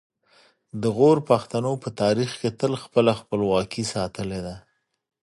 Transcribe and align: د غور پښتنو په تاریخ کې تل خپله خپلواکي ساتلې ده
د 0.81 0.83
غور 0.95 1.17
پښتنو 1.29 1.73
په 1.83 1.89
تاریخ 2.01 2.31
کې 2.41 2.49
تل 2.59 2.73
خپله 2.83 3.11
خپلواکي 3.21 3.83
ساتلې 3.93 4.39
ده 4.47 4.55